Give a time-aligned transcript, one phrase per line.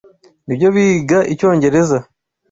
[0.45, 1.97] Nibyo biga Icyongereza.